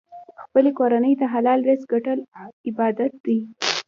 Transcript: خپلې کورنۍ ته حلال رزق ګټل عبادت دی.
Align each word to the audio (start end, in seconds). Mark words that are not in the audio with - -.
خپلې 0.43 0.71
کورنۍ 0.79 1.13
ته 1.19 1.25
حلال 1.33 1.59
رزق 1.69 1.85
ګټل 1.93 2.19
عبادت 2.67 3.11
دی. 3.25 3.37